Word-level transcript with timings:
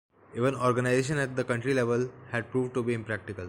Even 0.35 0.55
organization 0.55 1.19
at 1.19 1.35
the 1.35 1.43
county 1.43 1.75
level 1.75 2.09
had 2.31 2.49
proved 2.49 2.73
to 2.73 2.81
be 2.81 2.95
impractical. 2.95 3.39